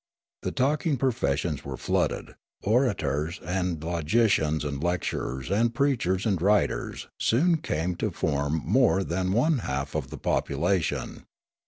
The 0.41 0.51
talking 0.51 0.97
professions 0.97 1.63
were 1.63 1.77
flooded; 1.77 2.33
orators 2.63 3.39
and 3.45 3.83
logicians 3.83 4.65
and 4.65 4.83
lecturers 4.83 5.51
and 5.51 5.75
preachers 5.75 6.25
and 6.25 6.41
writers 6.41 7.07
soon 7.19 7.57
came 7.57 7.93
to 7.97 8.09
form 8.09 8.63
more 8.65 9.03
than 9.03 9.31
one 9.31 9.59
half 9.59 9.93
of 9.93 10.09
the 10.09 10.17
population. 10.17 11.27